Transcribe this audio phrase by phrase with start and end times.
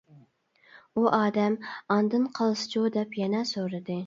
[0.93, 1.57] ئۇ ئادەم:
[1.97, 3.99] ئاندىن قالسىچۇ دەپ يەنە سورىدى.